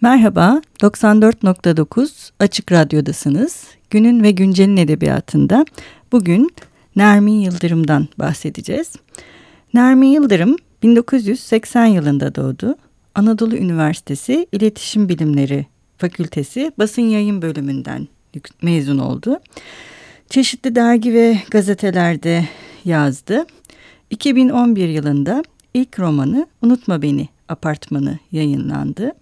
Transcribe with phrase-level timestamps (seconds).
[0.00, 3.66] Merhaba, 94.9 Açık Radyo'dasınız.
[3.90, 5.64] Günün ve Güncel'in edebiyatında
[6.12, 6.50] bugün
[6.96, 8.92] Nermin Yıldırım'dan bahsedeceğiz.
[9.74, 12.76] Nermin Yıldırım 1980 yılında doğdu.
[13.14, 15.66] Anadolu Üniversitesi İletişim Bilimleri
[15.96, 18.08] Fakültesi Basın Yayın Bölümünden
[18.62, 19.40] mezun oldu.
[20.30, 22.44] Çeşitli dergi ve gazetelerde
[22.84, 23.46] yazdı.
[24.10, 25.42] 2011 yılında
[25.74, 29.12] ilk romanı Unutma Beni Apartmanı yayınlandı.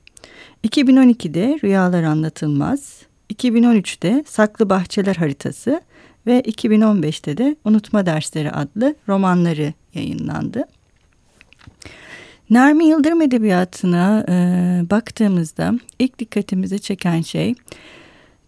[0.67, 3.03] 2012'de Rüyalar Anlatılmaz,
[3.35, 5.81] 2013'te Saklı Bahçeler Haritası
[6.27, 10.65] ve 2015'te de Unutma Dersleri adlı romanları yayınlandı.
[12.51, 14.35] Nermi Yıldırım Edebiyatı'na e,
[14.91, 17.55] baktığımızda ilk dikkatimizi çeken şey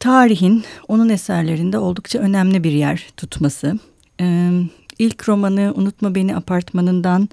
[0.00, 3.78] tarihin onun eserlerinde oldukça önemli bir yer tutması.
[4.20, 4.50] E,
[4.98, 7.28] ilk romanı Unutma Beni Apartmanı'ndan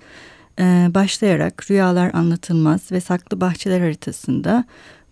[0.59, 4.65] e, başlayarak Rüyalar Anlatılmaz ve Saklı Bahçeler haritasında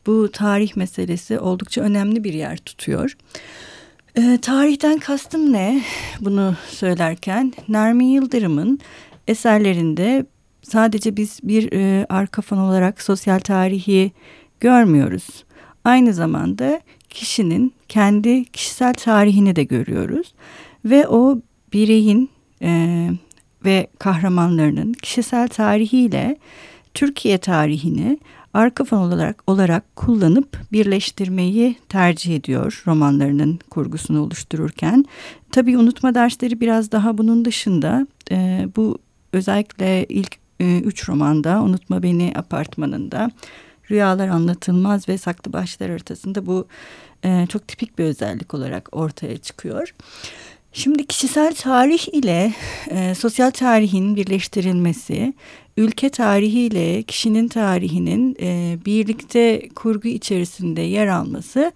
[0.05, 3.17] bu tarih meselesi oldukça önemli bir yer tutuyor.
[4.15, 5.83] E, tarihten kastım ne
[6.19, 7.53] bunu söylerken?
[7.67, 8.79] Nermin Yıldırım'ın
[9.27, 10.25] eserlerinde
[10.63, 14.11] sadece biz bir e, arka fon olarak sosyal tarihi
[14.59, 15.43] görmüyoruz.
[15.85, 20.33] Aynı zamanda kişinin kendi kişisel tarihini de görüyoruz.
[20.85, 21.41] Ve o
[21.73, 22.29] bireyin
[22.61, 23.09] e,
[23.65, 26.37] ve kahramanlarının kişisel tarihiyle
[26.93, 28.19] Türkiye tarihini
[28.53, 35.05] arka fon olarak olarak kullanıp birleştirmeyi tercih ediyor romanlarının kurgusunu oluştururken.
[35.51, 38.97] Tabii unutma dersleri biraz daha bunun dışında e, bu
[39.33, 43.31] özellikle ilk e, üç romanda Unutma Beni Apartmanı'nda
[43.91, 46.67] Rüyalar Anlatılmaz ve Saklı Başlar arasında bu
[47.25, 49.93] e, çok tipik bir özellik olarak ortaya çıkıyor.
[50.75, 52.53] Şimdi kişisel tarih ile
[52.89, 55.33] e, sosyal tarihin birleştirilmesi,
[55.77, 61.71] ülke tarihi ile kişinin tarihinin e, birlikte kurgu içerisinde yer alması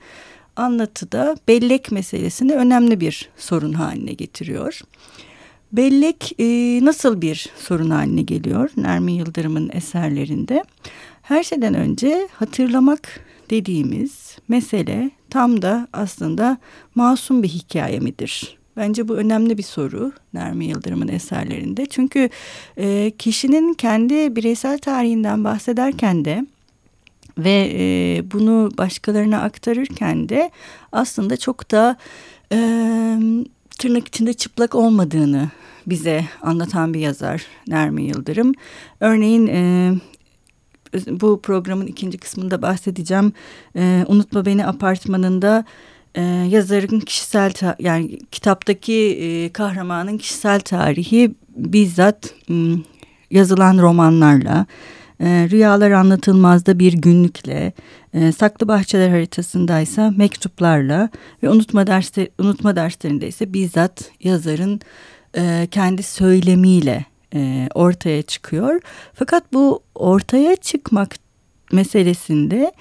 [0.56, 4.82] anlatıda bellek meselesini önemli bir sorun haline getiriyor.
[5.72, 6.46] Bellek e,
[6.86, 10.64] nasıl bir sorun haline geliyor Nermin Yıldırım'ın eserlerinde?
[11.22, 13.20] Her şeyden önce hatırlamak
[13.50, 16.58] dediğimiz mesele tam da aslında
[16.96, 18.57] masum bir hikaye midir?
[18.78, 21.86] Bence bu önemli bir soru Nermi Yıldırım'ın eserlerinde.
[21.86, 22.30] Çünkü
[22.78, 26.46] e, kişinin kendi bireysel tarihinden bahsederken de
[27.38, 30.52] ve e, bunu başkalarına aktarırken de
[30.92, 31.98] aslında çok da
[32.52, 32.58] e,
[33.80, 35.50] tırnak içinde çıplak olmadığını
[35.88, 38.54] bize anlatan bir yazar Nermi Yıldırım.
[39.00, 39.94] Örneğin e,
[41.08, 43.34] bu programın ikinci kısmında bahsedeceğim.
[43.76, 45.66] E, Unutma Beni apartmanında
[46.18, 52.78] e, yazarın kişisel yani kitaptaki e, kahramanın kişisel tarihi bizzat m,
[53.32, 54.66] yazılan romanlarla
[55.20, 57.74] e, Rüyalar Anlatılmaz'da bir günlükle
[58.14, 61.10] e, Saklı Bahçeler haritasındaysa mektuplarla
[61.44, 64.80] ve unutma dersleri, unutma derslerinde ise bizzat yazarın
[65.38, 68.82] e, kendi söylemiyle e, ortaya çıkıyor.
[69.14, 71.16] Fakat bu ortaya çıkmak
[71.72, 72.72] meselesinde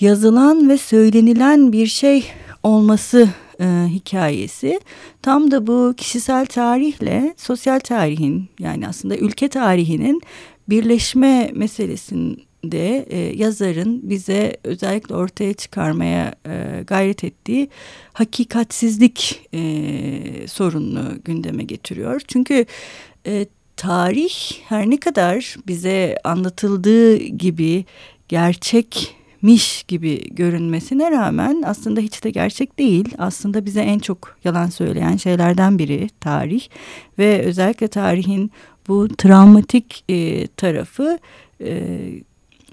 [0.00, 2.26] yazılan ve söylenilen bir şey
[2.66, 3.28] olması
[3.60, 4.80] e, hikayesi
[5.22, 10.22] tam da bu kişisel tarihle sosyal tarihin yani aslında ülke tarihinin
[10.68, 17.68] birleşme meselesinde e, yazarın bize özellikle ortaya çıkarmaya e, gayret ettiği
[18.12, 19.60] hakikatsizlik e,
[20.48, 22.20] sorununu gündeme getiriyor.
[22.28, 22.66] Çünkü
[23.26, 23.46] e,
[23.76, 24.34] tarih
[24.68, 27.84] her ne kadar bize anlatıldığı gibi
[28.28, 29.16] gerçek
[29.46, 33.14] miş gibi görünmesine rağmen aslında hiç de gerçek değil.
[33.18, 36.62] Aslında bize en çok yalan söyleyen şeylerden biri tarih
[37.18, 38.50] ve özellikle tarihin
[38.88, 41.18] bu travmatik e, tarafı
[41.60, 41.82] e,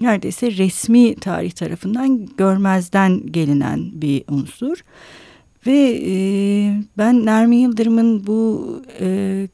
[0.00, 4.78] neredeyse resmi tarih tarafından görmezden gelinen bir unsur.
[5.66, 6.14] Ve e,
[6.98, 9.48] ben Nermin Yıldırım'ın bu e,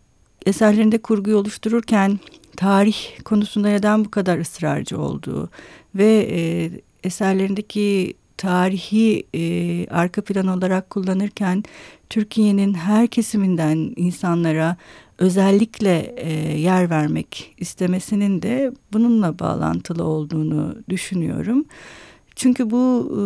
[0.46, 2.18] eserlerinde kurguyu oluştururken
[2.56, 5.50] tarih konusunda neden bu kadar ısrarcı olduğu
[5.94, 6.70] ve e,
[7.04, 11.62] eserlerindeki tarihi e, arka plan olarak kullanırken
[12.10, 14.76] Türkiye'nin her kesiminden insanlara
[15.18, 21.64] özellikle e, yer vermek istemesinin de bununla bağlantılı olduğunu düşünüyorum.
[22.36, 23.22] Çünkü bu e,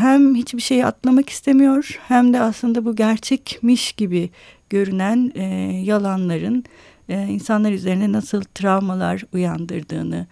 [0.00, 4.30] hem hiçbir şeyi atlamak istemiyor hem de aslında bu gerçekmiş gibi
[4.70, 5.44] görünen e,
[5.84, 6.64] yalanların
[7.08, 10.26] e, insanlar üzerine nasıl travmalar uyandırdığını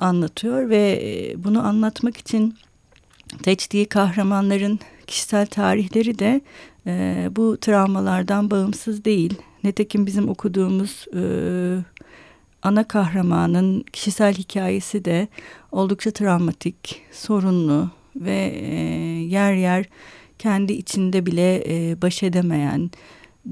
[0.00, 2.54] anlatıyor ve e, bunu anlatmak için
[3.44, 6.40] seçtiği kahramanların kişisel tarihleri de
[6.86, 9.34] e, bu travmalardan bağımsız değil.
[9.64, 11.22] Netekim bizim okuduğumuz e,
[12.62, 15.28] ana kahramanın kişisel hikayesi de
[15.72, 18.74] oldukça travmatik, sorunlu ve e,
[19.22, 19.86] yer yer
[20.38, 22.90] kendi içinde bile e, baş edemeyen,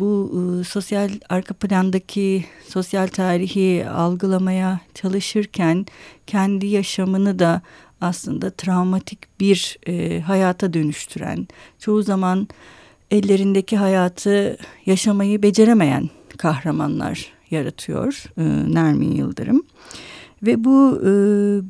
[0.00, 5.86] bu e, sosyal arka plandaki sosyal tarihi algılamaya çalışırken
[6.26, 7.62] kendi yaşamını da
[8.00, 11.48] aslında travmatik bir e, hayata dönüştüren,
[11.78, 12.48] çoğu zaman
[13.10, 19.62] ellerindeki hayatı yaşamayı beceremeyen kahramanlar yaratıyor e, Nermin Yıldırım.
[20.46, 21.10] Ve bu e,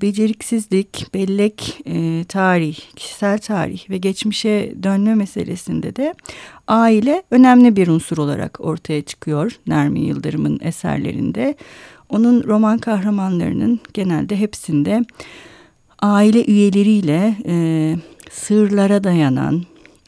[0.01, 6.15] beceriksizlik, bellek, e, tarih, kişisel tarih ve geçmişe dönme meselesinde de
[6.69, 11.55] aile önemli bir unsur olarak ortaya çıkıyor Nermin Yıldırım'ın eserlerinde.
[12.09, 15.05] Onun roman kahramanlarının genelde hepsinde
[15.99, 17.97] aile üyeleriyle e,
[18.31, 19.63] sırlara dayanan,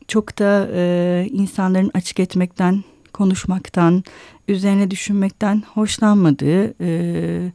[0.08, 4.04] çok da e, insanların açık etmekten, konuşmaktan,
[4.48, 7.52] üzerine düşünmekten hoşlanmadığı e,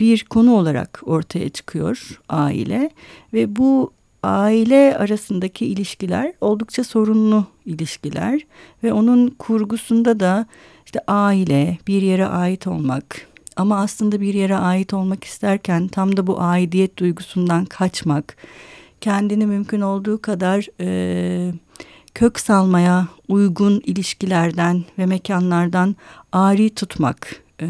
[0.00, 2.90] bir konu olarak ortaya çıkıyor aile
[3.32, 3.92] ve bu
[4.22, 8.40] aile arasındaki ilişkiler oldukça sorunlu ilişkiler
[8.84, 10.46] ve onun kurgusunda da
[10.86, 13.26] işte aile, bir yere ait olmak
[13.56, 18.36] ama aslında bir yere ait olmak isterken tam da bu aidiyet duygusundan kaçmak,
[19.00, 21.52] kendini mümkün olduğu kadar e,
[22.14, 25.96] kök salmaya uygun ilişkilerden ve mekanlardan
[26.32, 27.68] ari tutmak e,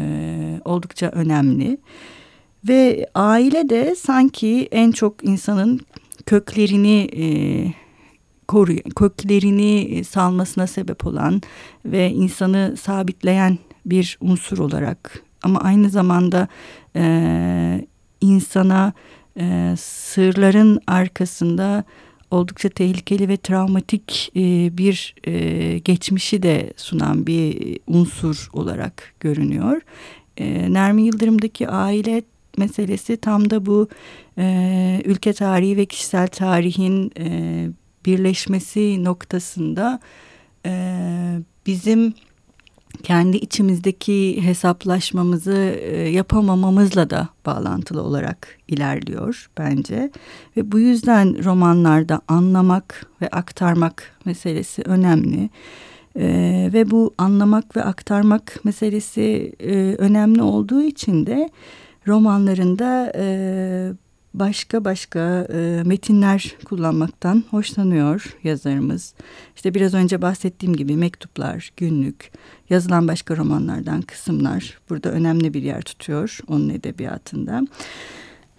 [0.65, 1.77] oldukça önemli.
[2.67, 5.79] Ve aile de sanki en çok insanın
[6.25, 7.25] köklerini e,
[8.47, 11.41] koruyor, köklerini salmasına sebep olan
[11.85, 16.47] ve insanı sabitleyen bir unsur olarak ama aynı zamanda
[16.95, 17.87] e,
[18.21, 18.93] insana
[19.39, 21.83] e, sırların arkasında
[22.31, 29.81] oldukça tehlikeli ve travmatik e, bir e, geçmişi de sunan bir unsur olarak görünüyor.
[30.37, 32.21] E, Nermin Yıldırım'daki aile
[32.57, 33.87] meselesi tam da bu
[34.37, 37.67] e, ülke tarihi ve kişisel tarihin e,
[38.05, 39.99] birleşmesi noktasında
[40.65, 40.73] e,
[41.65, 42.13] bizim
[43.03, 50.11] kendi içimizdeki hesaplaşmamızı e, yapamamamızla da bağlantılı olarak ilerliyor bence.
[50.57, 55.49] Ve bu yüzden romanlarda anlamak ve aktarmak meselesi önemli.
[56.15, 61.49] Ee, ve bu anlamak ve aktarmak meselesi e, önemli olduğu için de
[62.07, 63.93] romanlarında e,
[64.33, 69.13] başka başka e, metinler kullanmaktan hoşlanıyor yazarımız.
[69.55, 72.31] İşte biraz önce bahsettiğim gibi mektuplar, günlük,
[72.69, 77.61] yazılan başka romanlardan kısımlar burada önemli bir yer tutuyor onun edebiyatında.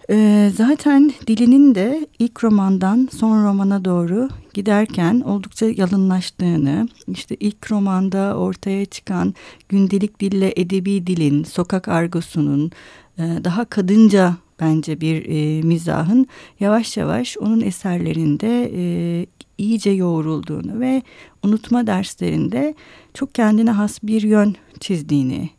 [0.09, 8.37] E, zaten dilinin de ilk romandan son romana doğru giderken oldukça yalınlaştığını, işte ilk romanda
[8.37, 9.33] ortaya çıkan
[9.69, 12.71] gündelik dille edebi dilin, sokak argosunun,
[13.17, 16.27] daha kadınca bence bir e, mizahın
[16.59, 19.25] yavaş yavaş onun eserlerinde e,
[19.57, 21.01] iyice yoğrulduğunu ve
[21.43, 22.75] unutma derslerinde
[23.13, 25.49] çok kendine has bir yön çizdiğini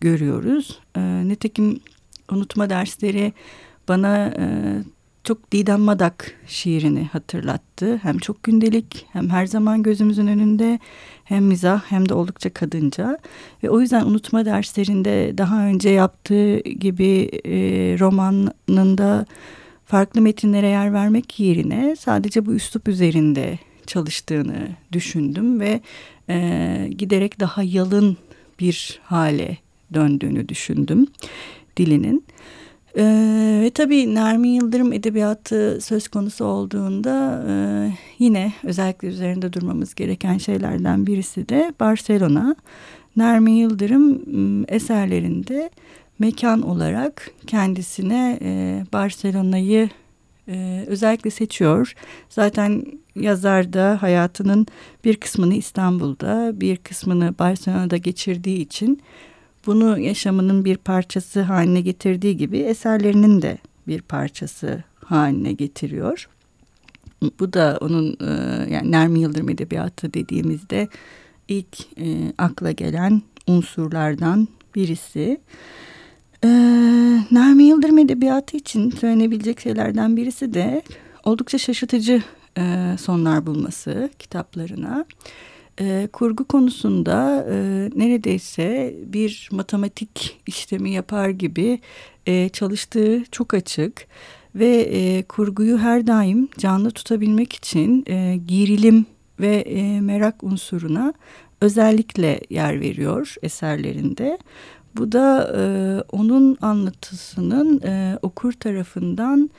[0.00, 0.80] görüyoruz.
[0.96, 1.80] E, nitekim
[2.32, 3.32] unutma dersleri
[3.88, 4.44] bana e,
[5.24, 7.96] çok Didem Madak şiirini hatırlattı.
[8.02, 10.78] Hem çok gündelik hem her zaman gözümüzün önünde
[11.24, 13.18] hem mizah hem de oldukça kadınca.
[13.62, 17.52] Ve o yüzden unutma derslerinde daha önce yaptığı gibi e,
[17.98, 19.26] romanında
[19.86, 25.80] farklı metinlere yer vermek yerine sadece bu üslup üzerinde çalıştığını düşündüm ve
[26.28, 28.16] e, giderek daha yalın
[28.60, 29.58] bir hale
[29.94, 31.06] döndüğünü düşündüm
[31.76, 32.24] dilinin.
[32.96, 37.54] Ee, ve tabii Nermin Yıldırım edebiyatı söz konusu olduğunda e,
[38.18, 42.56] yine özellikle üzerinde durmamız gereken şeylerden birisi de Barcelona.
[43.16, 44.22] Nermin Yıldırım
[44.68, 45.70] eserlerinde
[46.18, 49.88] mekan olarak kendisine e, Barcelona'yı
[50.48, 51.94] e, özellikle seçiyor.
[52.28, 52.84] Zaten
[53.16, 54.66] yazar da hayatının
[55.04, 59.02] bir kısmını İstanbul'da, bir kısmını Barcelona'da geçirdiği için
[59.66, 66.28] bunu yaşamının bir parçası haline getirdiği gibi eserlerinin de bir parçası haline getiriyor.
[67.40, 68.30] Bu da onun e,
[68.72, 70.88] yani Nermin Yıldırım Edebiyatı dediğimizde
[71.48, 75.40] ilk e, akla gelen unsurlardan birisi.
[76.44, 76.48] E,
[77.30, 80.82] Nermin Yıldırım Edebiyatı için söylenebilecek şeylerden birisi de
[81.24, 82.22] oldukça şaşırtıcı
[82.58, 85.04] e, sonlar bulması kitaplarına.
[85.80, 87.54] E, kurgu konusunda e,
[87.96, 91.80] neredeyse bir matematik işlemi yapar gibi
[92.26, 94.06] e, çalıştığı çok açık
[94.54, 99.06] ve e, kurguyu her daim canlı tutabilmek için e, gerilim
[99.40, 101.14] ve e, merak unsuruna
[101.60, 104.38] özellikle yer veriyor eserlerinde.
[104.96, 105.62] Bu da e,
[106.12, 109.50] onun anlatısının e, okur tarafından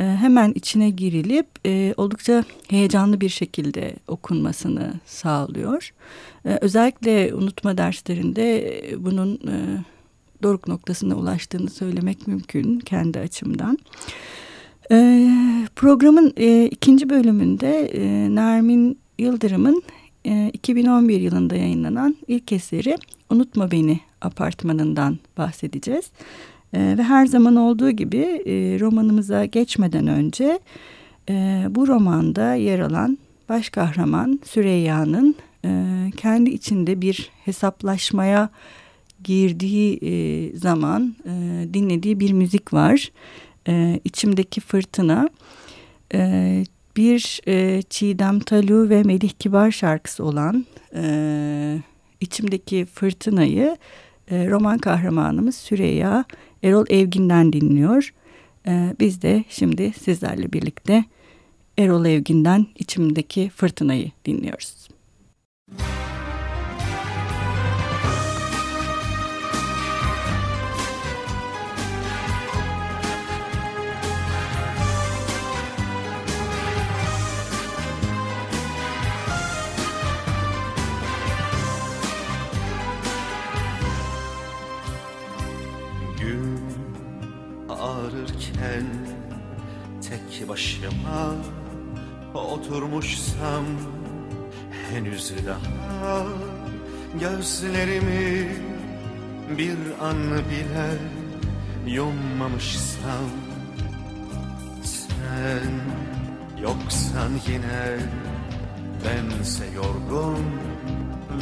[0.00, 5.90] e, hemen içine girilip e, oldukça heyecanlı bir şekilde okunmasını sağlıyor.
[6.44, 9.40] E, özellikle unutma derslerinde bunun
[10.42, 13.78] doruk noktasına ulaştığını söylemek mümkün kendi açımdan.
[15.76, 16.30] Programın
[16.70, 17.90] ikinci bölümünde
[18.34, 19.82] Nermin Yıldırım'ın
[20.24, 22.96] e, 2011 yılında yayınlanan ilk eseri
[23.30, 26.10] Unutma Beni apartmanından bahsedeceğiz.
[26.74, 30.58] E, ve her zaman olduğu gibi e, romanımıza geçmeden önce
[31.28, 35.34] e, bu romanda yer alan baş kahraman Süreyya'nın
[35.64, 35.70] e,
[36.16, 38.48] kendi içinde bir hesaplaşmaya
[39.24, 40.12] girdiği e,
[40.58, 43.12] zaman e, dinlediği bir müzik var.
[43.68, 45.28] E, içimdeki fırtına
[46.14, 46.64] e,
[46.96, 51.78] bir e, Çiğdem Talu ve Melih Kibar şarkısı olan e,
[52.20, 53.76] içimdeki fırtınayı
[54.30, 56.24] e, roman kahramanımız Süreyya
[56.62, 58.14] Erol Evgin'den dinliyor.
[58.66, 61.04] E, biz de şimdi sizlerle birlikte
[61.78, 64.88] Erol Evgin'den içimdeki fırtınayı dinliyoruz.
[90.48, 91.34] Başıma
[92.34, 93.64] oturmuşsam
[94.90, 96.24] henüz daha
[97.20, 98.48] gözlerimi
[99.58, 100.88] bir an bile
[101.86, 103.30] yummamışsam.
[104.82, 105.70] Sen
[106.62, 107.98] yoksan yine
[109.04, 110.44] bense yorgun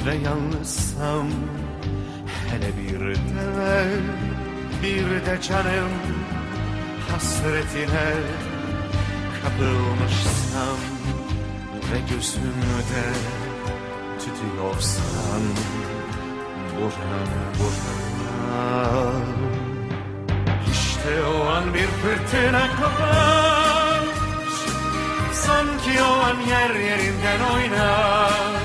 [0.07, 1.27] ve yalnızsam.
[2.51, 3.87] Hele bir de
[4.83, 5.91] bir de canım
[7.17, 8.09] hasretine
[9.43, 10.79] kapılmışsam
[11.93, 13.05] ve gözümde
[14.19, 15.43] tutuyorsan
[16.77, 19.23] buran buran
[20.73, 24.01] İşte o an bir fırtına kopar
[25.33, 28.57] Sanki o an yer yerinden oynar.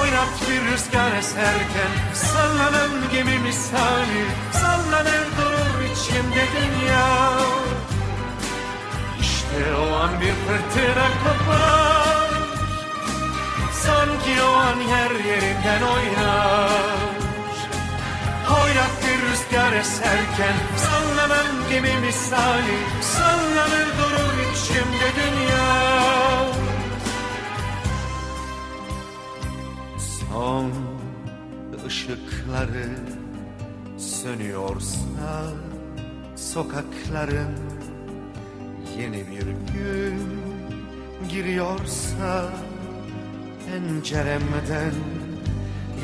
[0.00, 6.44] Oynat bir rüzgar eserken Sallanan gemi misali Sallanır durur içimde
[6.86, 7.38] dünya.
[9.20, 12.30] İşte o an bir fırtına kopar.
[13.72, 16.96] Sanki o an yer yerinden oynar.
[18.46, 26.46] Hoyrat bir rüzgar eserken Sallanan gemi misali Sallanır durur içimde dünya.
[29.98, 30.72] Son
[31.86, 32.88] ışıkları
[33.98, 34.96] sönüyorsa
[36.56, 37.52] sokakların
[38.98, 40.20] yeni bir gün
[41.28, 42.48] giriyorsa
[43.66, 44.94] penceremden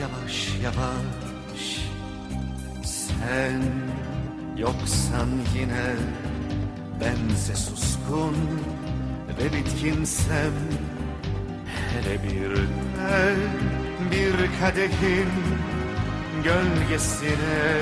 [0.00, 1.88] yavaş yavaş
[2.84, 3.62] sen
[4.56, 5.94] yoksan yine
[7.00, 8.36] bense suskun
[9.38, 10.52] ve bitkinsem
[11.92, 13.36] hele bir de
[14.10, 15.28] bir kadehin
[16.44, 17.78] gölgesine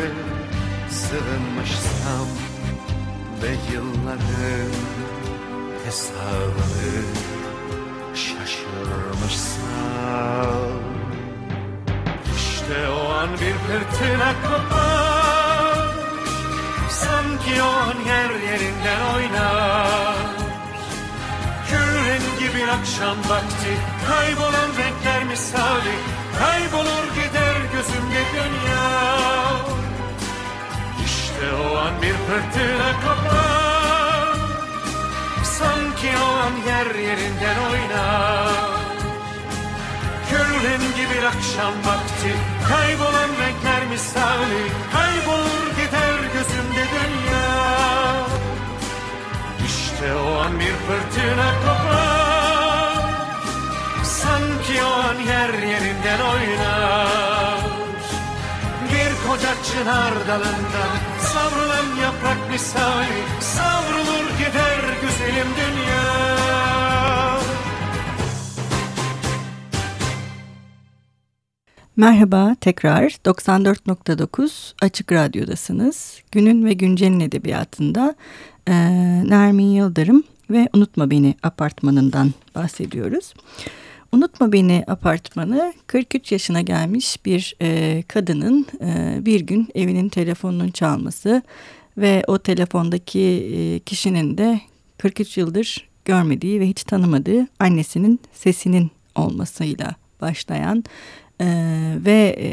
[0.90, 2.49] sığınmışsam
[3.42, 4.70] ve yılların
[5.84, 7.04] hesabını
[8.14, 9.60] şaşırmışsam
[12.36, 15.88] İşte o an bir fırtına kopar.
[16.90, 20.16] Sanki o an yer yerinden oynar.
[21.68, 23.72] Kül rengi bir akşam vakti.
[24.08, 25.96] Kaybolan renkler misali.
[26.38, 29.00] Kaybolur gider gözümde dünya
[31.40, 34.36] İşte o an bir fırtına kopar
[35.44, 38.52] Sanki o an yer yerinden oynar.
[40.30, 42.32] Kül rengi bir akşam vakti.
[42.68, 44.62] Kaybolan renkler misali.
[44.92, 48.26] Kaybolur gider gözümde dünya.
[49.66, 53.14] İşte o an bir fırtına kopar
[54.04, 57.40] Sanki o an yer yerinden oynar.
[59.30, 61.09] Koca çınar dalından
[62.60, 66.00] misali Savrulur gider güzelim dünya
[71.96, 76.22] Merhaba tekrar 94.9 Açık Radyo'dasınız.
[76.32, 78.14] Günün ve Güncel'in edebiyatında
[78.66, 78.74] e,
[79.28, 83.34] Nermin Yıldırım ve Unutma Beni apartmanından bahsediyoruz.
[84.12, 91.42] Unutma Beni apartmanı 43 yaşına gelmiş bir e, kadının e, bir gün evinin telefonunun çalması
[92.00, 94.60] ve o telefondaki e, kişinin de
[94.98, 100.84] 43 yıldır görmediği ve hiç tanımadığı annesinin sesinin olmasıyla başlayan
[101.40, 101.46] e,
[102.04, 102.50] ve e,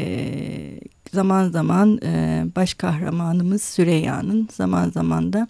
[1.12, 5.48] zaman zaman e, baş kahramanımız Süreyya'nın zaman zaman da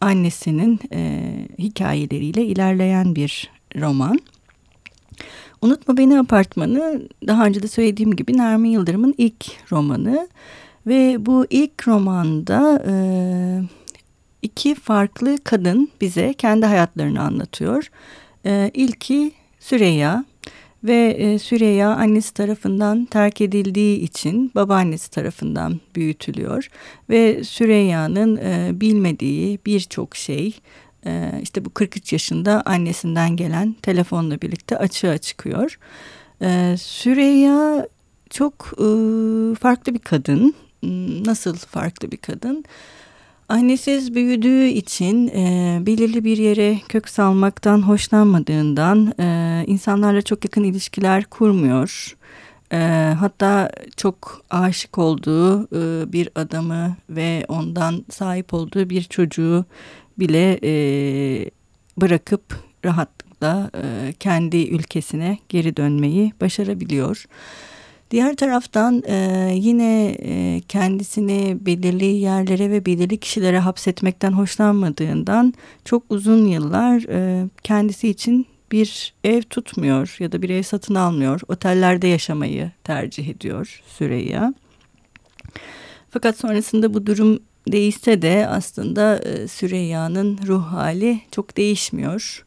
[0.00, 4.18] annesinin e, hikayeleriyle ilerleyen bir roman.
[5.62, 10.28] Unutma Beni Apartmanı daha önce de söylediğim gibi Nermin Yıldırım'ın ilk romanı
[10.86, 12.92] ve bu ilk romanda e,
[14.42, 17.90] iki farklı kadın bize kendi hayatlarını anlatıyor.
[18.46, 20.24] E, ilki Süreyya
[20.84, 26.68] ve e, Süreyya annesi tarafından terk edildiği için babaannesi tarafından büyütülüyor
[27.10, 30.60] ve Süreyya'nın e, bilmediği birçok şey
[31.06, 35.78] e, işte bu 43 yaşında annesinden gelen telefonla birlikte açığa çıkıyor.
[36.42, 37.88] E, Süreyya
[38.30, 38.86] çok e,
[39.54, 40.54] farklı bir kadın.
[40.82, 42.64] Nasıl farklı bir kadın?
[43.48, 51.24] Annesiz büyüdüğü için e, belirli bir yere kök salmaktan hoşlanmadığından e, insanlarla çok yakın ilişkiler
[51.24, 52.16] kurmuyor.
[52.72, 52.78] E,
[53.20, 59.64] hatta çok aşık olduğu e, bir adamı ve ondan sahip olduğu bir çocuğu
[60.18, 60.70] bile e,
[61.96, 62.42] bırakıp
[62.84, 67.24] rahatlıkla e, kendi ülkesine geri dönmeyi başarabiliyor.
[68.10, 76.46] Diğer taraftan e, yine e, kendisini belirli yerlere ve belirli kişilere hapsetmekten hoşlanmadığından çok uzun
[76.46, 81.40] yıllar e, kendisi için bir ev tutmuyor ya da bir ev satın almıyor.
[81.48, 84.54] Otellerde yaşamayı tercih ediyor Süreyya.
[86.10, 87.38] Fakat sonrasında bu durum
[87.72, 92.44] değişse de aslında e, Süreyya'nın ruh hali çok değişmiyor.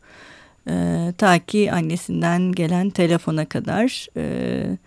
[0.67, 0.73] E,
[1.17, 4.07] ta ki annesinden gelen telefona kadar...
[4.17, 4.77] E,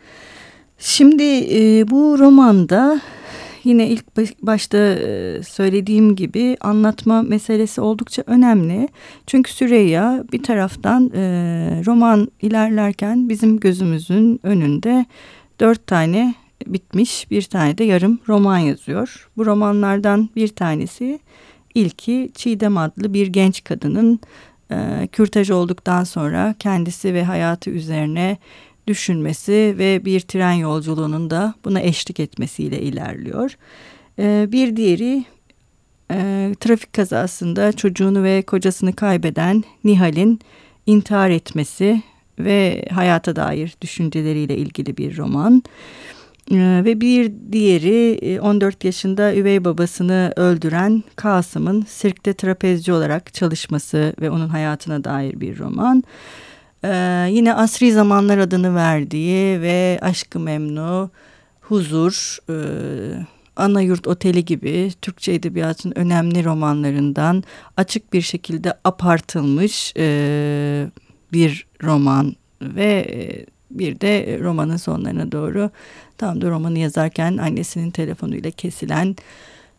[0.79, 3.01] Şimdi e, bu romanda
[3.65, 8.89] yine ilk başta e, söylediğim gibi anlatma meselesi oldukça önemli.
[9.27, 11.21] Çünkü Süreyya bir taraftan e,
[11.87, 15.07] roman ilerlerken bizim gözümüzün önünde
[15.61, 16.35] dört tane
[16.67, 19.29] bitmiş bir tane de yarım roman yazıyor.
[19.37, 21.19] Bu romanlardan bir tanesi
[21.75, 24.21] ilki Çiğdem adlı bir genç kadının
[24.71, 28.39] e, kürtaj olduktan sonra kendisi ve hayatı üzerine
[28.87, 33.57] düşünmesi ve bir tren yolculuğunun da buna eşlik etmesiyle ilerliyor.
[34.19, 35.25] Ee, bir diğeri
[36.11, 40.41] e, trafik kazasında çocuğunu ve kocasını kaybeden Nihal'in
[40.87, 42.03] intihar etmesi
[42.39, 45.63] ve hayata dair düşünceleriyle ilgili bir roman.
[46.53, 54.15] Ee, ve bir diğeri 14 e, yaşında üvey babasını öldüren Kasım'ın sirkte trapezci olarak çalışması
[54.21, 56.05] ve onun hayatına dair bir roman.
[56.85, 61.11] Ee, yine Asri Zamanlar adını verdiği ve Aşkı Memnu,
[61.61, 62.57] Huzur, e,
[63.57, 67.45] Ana Yurt Oteli gibi Türkçe edebiyatın önemli romanlarından
[67.77, 70.87] açık bir şekilde apartılmış e,
[71.33, 75.71] bir roman ve e, bir de romanın sonlarına doğru
[76.19, 79.17] tam da romanı yazarken annesinin telefonuyla kesilen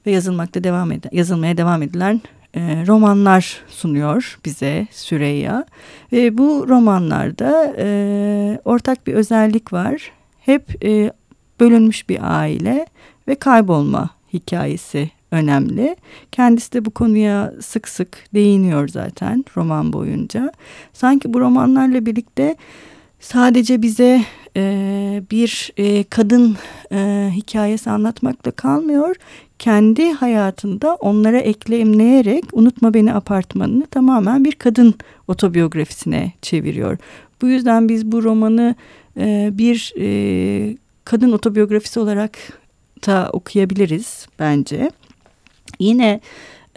[0.05, 2.21] ve yazılmakta devam eden yazılmaya devam edilen
[2.55, 5.65] e, romanlar sunuyor bize Süreyya.
[6.11, 10.11] Ve bu romanlarda e, ortak bir özellik var.
[10.39, 11.11] Hep e,
[11.59, 12.85] bölünmüş bir aile
[13.27, 15.95] ve kaybolma hikayesi önemli.
[16.31, 20.51] Kendisi de bu konuya sık sık değiniyor zaten roman boyunca.
[20.93, 22.55] Sanki bu romanlarla birlikte
[23.19, 24.21] sadece bize
[24.57, 26.57] e, bir e, kadın
[26.91, 29.15] e, hikayesi anlatmakla kalmıyor
[29.65, 34.95] kendi hayatında onlara eklemleyerek Unutma Beni apartmanını tamamen bir kadın
[35.27, 36.97] otobiyografisine çeviriyor.
[37.41, 38.75] Bu yüzden biz bu romanı
[39.17, 42.37] e, bir e, kadın otobiyografisi olarak
[43.07, 44.91] da okuyabiliriz bence.
[45.79, 46.19] Yine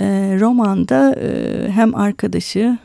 [0.00, 0.06] e,
[0.40, 2.78] romanda e, hem arkadaşı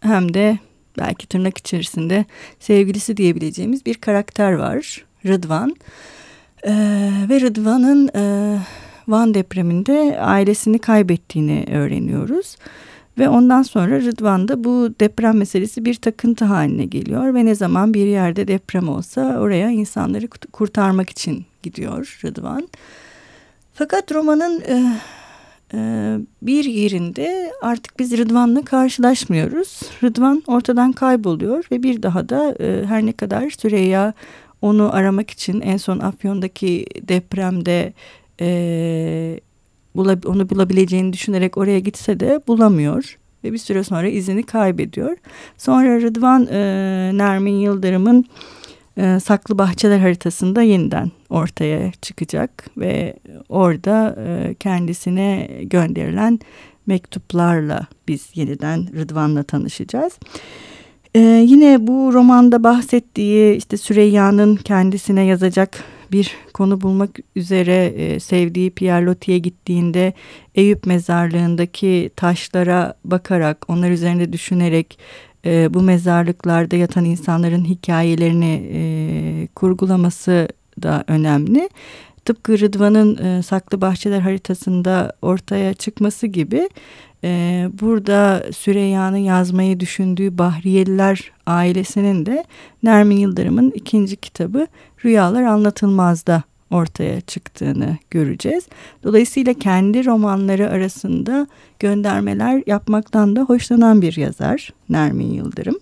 [0.00, 0.58] hem de
[0.98, 2.24] belki tırnak içerisinde
[2.60, 5.04] sevgilisi diyebileceğimiz bir karakter var.
[5.26, 5.76] Rıdvan.
[6.66, 6.72] E,
[7.28, 8.10] ve Rıdvan'ın...
[8.16, 8.58] E,
[9.10, 12.56] Van depreminde ailesini kaybettiğini öğreniyoruz.
[13.18, 18.06] Ve ondan sonra Rıdvan'da bu deprem meselesi bir takıntı haline geliyor ve ne zaman bir
[18.06, 22.68] yerde deprem olsa oraya insanları kurtarmak için gidiyor Rıdvan.
[23.74, 25.00] Fakat romanın e,
[25.74, 25.78] e,
[26.42, 29.80] bir yerinde artık biz Rıdvan'la karşılaşmıyoruz.
[30.02, 34.12] Rıdvan ortadan kayboluyor ve bir daha da e, her ne kadar Süreyya
[34.62, 37.92] onu aramak için en son Afyon'daki depremde
[38.40, 39.40] e,
[40.26, 43.18] onu bulabileceğini düşünerek oraya gitse de bulamıyor.
[43.44, 45.16] ve bir süre sonra izini kaybediyor.
[45.58, 46.58] Sonra Rıdvan e,
[47.14, 48.24] Nermin Yıldırım'ın
[48.96, 53.16] e, Saklı Bahçeler haritasında yeniden ortaya çıkacak ve
[53.48, 56.40] orada e, kendisine gönderilen
[56.86, 60.18] mektuplarla biz yeniden Rıdvan'la tanışacağız.
[61.14, 68.70] Ee, yine bu romanda bahsettiği işte Süreyya'nın kendisine yazacak bir konu bulmak üzere e, sevdiği
[68.70, 70.12] Pierre Loti'ye gittiğinde
[70.54, 74.98] Eyüp mezarlığındaki taşlara bakarak onlar üzerinde düşünerek
[75.44, 78.80] e, bu mezarlıklarda yatan insanların hikayelerini e,
[79.54, 80.48] kurgulaması
[80.82, 81.68] da önemli.
[82.24, 86.68] Tıpkı Rıdvan'ın e, Saklı Bahçeler haritasında ortaya çıkması gibi
[87.24, 92.44] e, burada Süreyya'nın yazmayı düşündüğü Bahriyeliler ailesinin de
[92.82, 94.66] Nermin Yıldırım'ın ikinci kitabı
[95.04, 98.68] Rüyalar Anlatılmaz'da ortaya çıktığını göreceğiz.
[99.04, 101.46] Dolayısıyla kendi romanları arasında
[101.78, 105.78] göndermeler yapmaktan da hoşlanan bir yazar Nermin Yıldırım.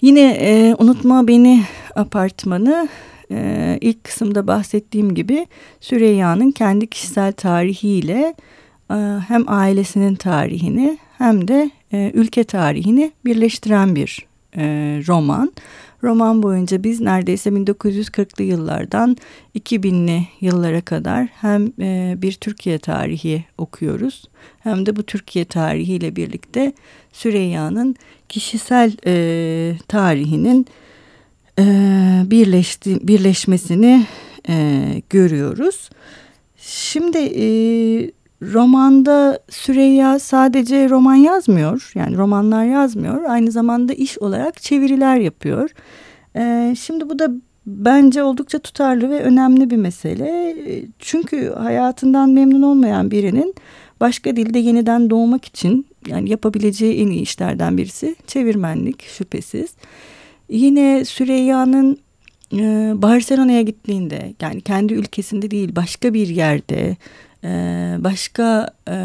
[0.00, 2.88] Yine e, Unutma Beni apartmanı
[3.30, 5.46] e, ilk kısımda bahsettiğim gibi
[5.80, 8.34] Süreyya'nın kendi kişisel tarihiyle
[8.90, 8.94] e,
[9.28, 14.62] hem ailesinin tarihini hem de e, ülke tarihini birleştiren bir e,
[15.08, 15.52] roman.
[16.02, 19.16] Roman boyunca biz neredeyse 1940'lı yıllardan
[19.58, 24.24] 2000'li yıllara kadar hem e, bir Türkiye tarihi okuyoruz
[24.60, 26.72] hem de bu Türkiye tarihiyle birlikte
[27.12, 27.96] Süreyya'nın
[28.28, 30.66] kişisel e, tarihinin
[31.58, 31.64] e,
[32.26, 34.06] birleşti, birleşmesini
[34.48, 35.90] e, görüyoruz.
[36.56, 37.46] Şimdi e,
[38.42, 41.92] romanda Süreyya sadece roman yazmıyor.
[41.94, 43.24] Yani romanlar yazmıyor.
[43.24, 45.70] Aynı zamanda iş olarak çeviriler yapıyor.
[46.36, 47.30] E, şimdi bu da
[47.66, 50.56] bence oldukça tutarlı ve önemli bir mesele.
[50.98, 53.54] Çünkü hayatından memnun olmayan birinin
[54.00, 59.70] başka dilde yeniden doğmak için yani yapabileceği en iyi işlerden birisi çevirmenlik şüphesiz.
[60.50, 61.98] Yine Süreyya'nın
[62.52, 66.96] e, Barcelona'ya gittiğinde yani kendi ülkesinde değil başka bir yerde
[67.44, 67.48] e,
[67.98, 68.96] başka e,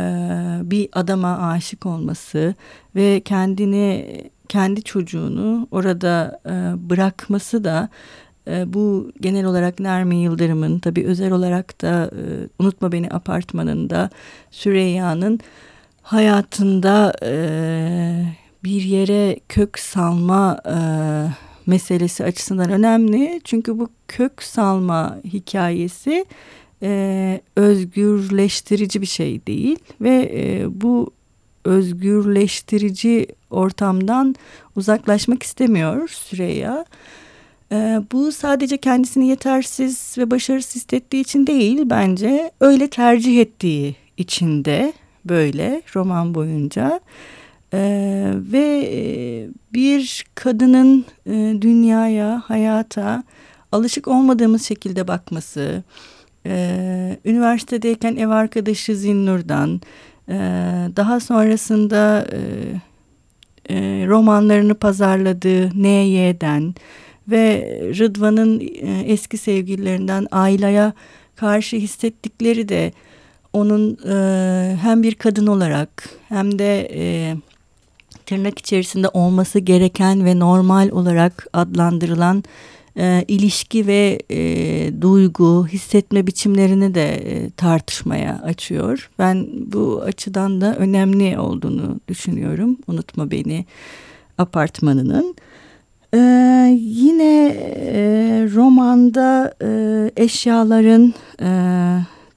[0.71, 2.55] bir adama aşık olması
[2.95, 4.05] ve kendini
[4.49, 7.89] kendi çocuğunu orada e, bırakması da
[8.47, 12.21] e, bu genel olarak Nermin Yıldırım'ın tabi özel olarak da e,
[12.59, 14.09] Unutma Beni apartmanında
[14.51, 15.39] Süreyya'nın
[16.01, 17.31] hayatında e,
[18.65, 20.77] bir yere kök salma e,
[21.65, 23.41] meselesi açısından önemli.
[23.43, 26.25] Çünkü bu kök salma hikayesi
[26.83, 31.11] e, özgürleştirici bir şey değil ve e, bu
[31.65, 34.35] özgürleştirici ortamdan
[34.75, 36.85] uzaklaşmak istemiyor Süreyya.
[37.71, 44.93] E, bu sadece kendisini yetersiz ve başarısız hissettiği için değil bence öyle tercih ettiği içinde
[45.25, 46.99] böyle roman boyunca.
[47.75, 48.99] Ee, ve e,
[49.73, 53.23] bir kadının e, dünyaya, hayata
[53.71, 55.83] alışık olmadığımız şekilde bakması,
[56.45, 59.81] e, üniversitedeyken ev arkadaşı Zinnur'dan,
[60.29, 60.33] e,
[60.95, 62.39] daha sonrasında e,
[63.69, 66.75] e, romanlarını pazarladığı N.Y.'den
[67.27, 70.93] ve Rıdvan'ın e, eski sevgililerinden Ayla'ya
[71.35, 72.91] karşı hissettikleri de
[73.53, 77.35] onun e, hem bir kadın olarak hem de e,
[78.25, 82.43] tırnak içerisinde olması gereken ve normal olarak adlandırılan
[82.97, 89.09] e, ilişki ve e, duygu, hissetme biçimlerini de e, tartışmaya açıyor.
[89.19, 92.77] Ben bu açıdan da önemli olduğunu düşünüyorum.
[92.87, 93.65] Unutma beni
[94.37, 95.35] apartmanının.
[96.13, 97.99] Ee, yine e,
[98.55, 101.49] romanda e, eşyaların e,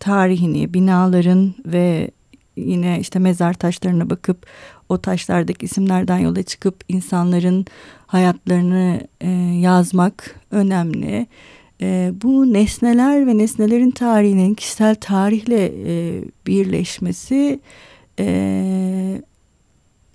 [0.01, 2.11] tarihini, binaların ve
[2.57, 4.47] yine işte mezar taşlarına bakıp
[4.89, 7.67] o taşlardaki isimlerden yola çıkıp insanların
[8.07, 11.27] hayatlarını e, yazmak önemli.
[11.81, 17.61] E, bu nesneler ve nesnelerin tarihinin kişisel tarihle e, birleşmesi
[18.19, 19.23] e,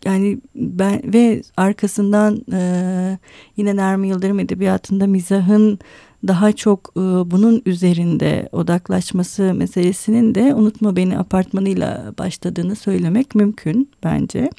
[0.05, 3.17] yani ben ve arkasından e,
[3.57, 5.79] yine Nermi Yıldırım edebiyatında mizahın
[6.27, 14.49] daha çok e, bunun üzerinde odaklaşması meselesinin de unutma beni apartmanıyla başladığını söylemek mümkün bence.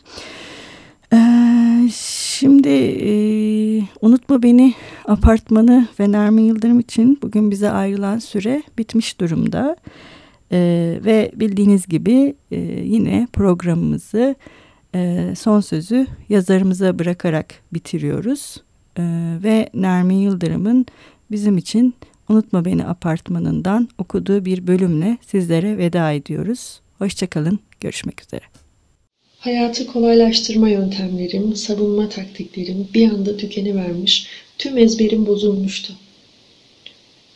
[1.12, 1.18] E,
[1.94, 3.12] şimdi e,
[4.00, 4.74] unutma beni
[5.05, 9.77] apartmanı ve Nermin Yıldırım için bugün bize ayrılan süre bitmiş durumda.
[11.05, 12.35] Ve bildiğiniz gibi
[12.85, 14.35] yine programımızı
[15.37, 18.62] son sözü yazarımıza bırakarak bitiriyoruz.
[19.42, 20.87] Ve Nermin Yıldırım'ın
[21.30, 21.94] bizim için
[22.28, 26.80] Unutma Beni apartmanından okuduğu bir bölümle sizlere veda ediyoruz.
[26.98, 28.42] Hoşçakalın, görüşmek üzere.
[29.38, 34.26] Hayatı kolaylaştırma yöntemlerim, savunma taktiklerim bir anda tükenivermiş,
[34.58, 35.92] tüm ezberim bozulmuştu.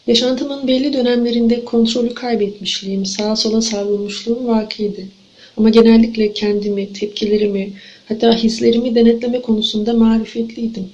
[0.07, 5.09] Yaşantımın belli dönemlerinde kontrolü kaybetmişliğim, sağa sola savrulmuşluğum vakiydi.
[5.57, 7.73] Ama genellikle kendimi, tepkilerimi,
[8.09, 10.89] hatta hislerimi denetleme konusunda marifetliydim.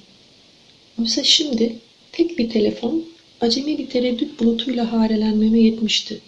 [1.00, 1.72] Oysa şimdi
[2.16, 3.05] tek bir telefon,
[3.40, 6.20] acemi bir tereddüt bulutuyla harelenmeme yetmişti.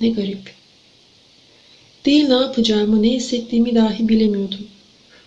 [0.00, 0.52] Ne garip.
[2.06, 4.66] Değil ne yapacağımı, ne hissettiğimi dahi bilemiyordum.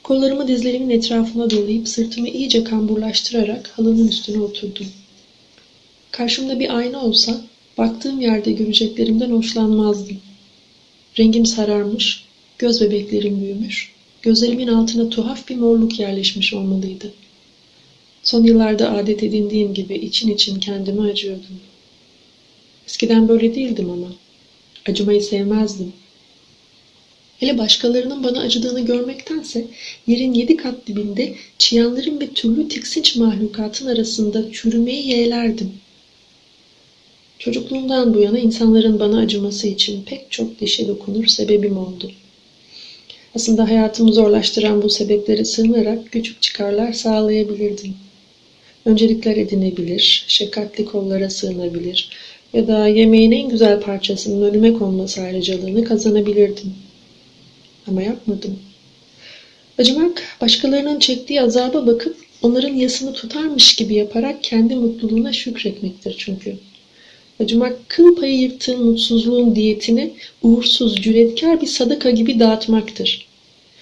[0.04, 4.88] Kollarımı dizlerimin etrafına dolayıp sırtımı iyice kamburlaştırarak halının üstüne oturdum.
[6.12, 7.42] Karşımda bir ayna olsa
[7.78, 10.18] baktığım yerde göreceklerimden hoşlanmazdım.
[11.20, 12.26] Rengim sararmış,
[12.58, 13.92] göz bebeklerim büyümüş,
[14.22, 17.14] gözlerimin altına tuhaf bir morluk yerleşmiş olmalıydı.
[18.24, 21.60] Son yıllarda adet edindiğim gibi için için kendime acıyordum.
[22.88, 24.08] Eskiden böyle değildim ama.
[24.90, 25.94] Acımayı sevmezdim.
[27.38, 29.68] Hele başkalarının bana acıdığını görmektense
[30.08, 35.72] yerin yedi kat dibinde çıyanların ve türlü tiksinç mahlukatın arasında çürümeyi yeğlerdim.
[37.40, 42.12] Çocukluğumdan bu yana insanların bana acıması için pek çok dişe dokunur sebebim oldu.
[43.36, 47.96] Aslında hayatımı zorlaştıran bu sebeplere sığınarak küçük çıkarlar sağlayabilirdim.
[48.86, 52.10] Öncelikler edinebilir, şefkatli kollara sığınabilir
[52.54, 56.74] ya da yemeğin en güzel parçasının önüme konması ayrıcalığını kazanabilirdim.
[57.88, 58.60] Ama yapmadım.
[59.78, 66.58] Acımak, başkalarının çektiği azaba bakıp onların yasını tutarmış gibi yaparak kendi mutluluğuna şükretmektir çünkü.
[67.40, 70.14] Acımak kıl payı yırttığın mutsuzluğun diyetini
[70.44, 73.28] uğursuz, cüretkar bir sadaka gibi dağıtmaktır.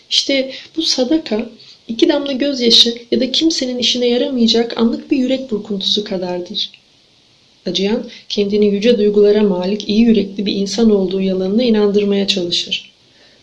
[0.09, 1.49] İşte bu sadaka
[1.89, 6.71] iki damla gözyaşı ya da kimsenin işine yaramayacak anlık bir yürek burkuntusu kadardır.
[7.65, 12.91] Acıyan kendini yüce duygulara malik iyi yürekli bir insan olduğu yalanına inandırmaya çalışır.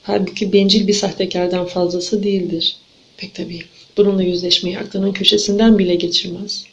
[0.02, 2.76] Halbuki bencil bir sahtekardan fazlası değildir.
[3.16, 3.60] Pek tabii
[3.96, 6.64] bununla yüzleşmeyi aklının köşesinden bile geçirmez.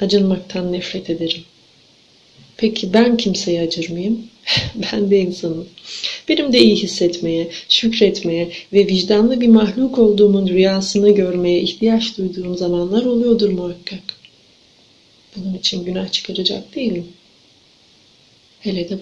[0.00, 1.42] Acınmaktan nefret ederim.
[2.56, 4.26] Peki ben kimseye acır mıyım?
[4.92, 5.68] ben de insanım.
[6.28, 13.04] Benim de iyi hissetmeye, şükretmeye ve vicdanlı bir mahluk olduğumun rüyasını görmeye ihtiyaç duyduğum zamanlar
[13.04, 14.02] oluyordur muhakkak.
[15.36, 17.06] Bunun için günah çıkaracak değilim.
[18.60, 19.00] Hele de bu